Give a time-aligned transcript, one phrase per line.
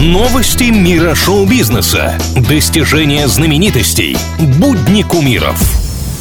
[0.00, 2.18] Новости мира шоу-бизнеса.
[2.34, 4.16] Достижения знаменитостей.
[4.58, 5.60] Будни кумиров.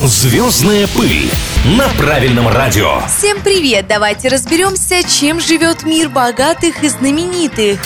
[0.03, 1.31] Звездная пыль
[1.77, 2.99] на правильном радио.
[3.07, 3.87] Всем привет!
[3.87, 7.79] Давайте разберемся, чем живет мир богатых и знаменитых.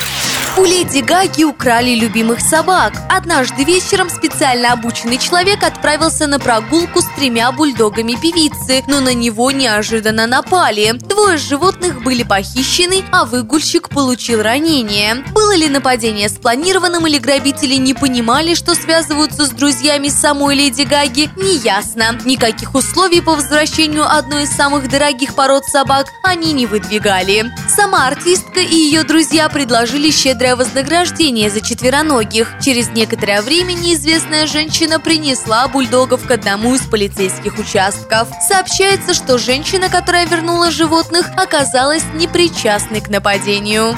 [0.56, 2.94] У Леди Гаги украли любимых собак.
[3.10, 9.50] Однажды вечером специально обученный человек отправился на прогулку с тремя бульдогами певицы, но на него
[9.50, 10.92] неожиданно напали.
[10.94, 15.24] Двое животных были похищены, а выгульщик получил ранение.
[15.34, 21.32] Было ли нападение спланированным или грабители не понимали, что связываются с друзьями самой Леди Гаги,
[21.36, 22.16] неясно.
[22.26, 27.52] Никаких условий по возвращению одной из самых дорогих пород собак они не выдвигали.
[27.68, 32.56] Сама артистка и ее друзья предложили щедро щедрое вознаграждение за четвероногих.
[32.62, 38.28] Через некоторое время неизвестная женщина принесла бульдогов к одному из полицейских участков.
[38.46, 43.96] Сообщается, что женщина, которая вернула животных, оказалась непричастной к нападению.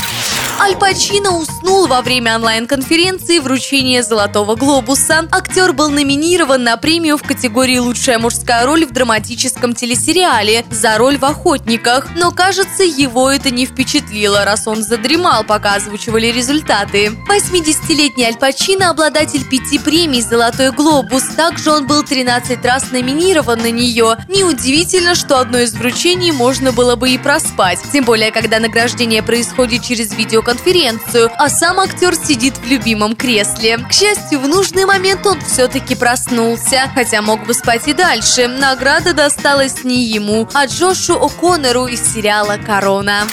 [0.57, 5.27] Аль Пачино уснул во время онлайн-конференции вручения «Золотого глобуса».
[5.29, 11.17] Актер был номинирован на премию в категории «Лучшая мужская роль в драматическом телесериале» за роль
[11.17, 12.07] в «Охотниках».
[12.15, 17.11] Но, кажется, его это не впечатлило, раз он задремал, пока озвучивали результаты.
[17.29, 21.23] 80-летний Аль Пачино– обладатель пяти премий «Золотой глобус».
[21.35, 24.15] Также он был 13 раз номинирован на нее.
[24.29, 27.79] Неудивительно, что одно из вручений можно было бы и проспать.
[27.91, 33.77] Тем более, когда награждение происходит через видео видеоконференцию, а сам актер сидит в любимом кресле.
[33.77, 38.47] К счастью, в нужный момент он все-таки проснулся, хотя мог бы спать и дальше.
[38.47, 43.27] Награда досталась не ему, а Джошу О'Коннору из сериала «Корона».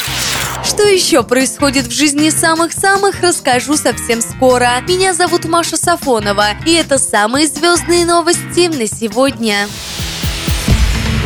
[0.64, 4.80] Что еще происходит в жизни самых-самых, расскажу совсем скоро.
[4.86, 9.68] Меня зовут Маша Сафонова, и это самые звездные новости на сегодня.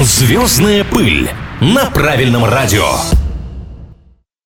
[0.00, 2.87] Звездная пыль на правильном радио.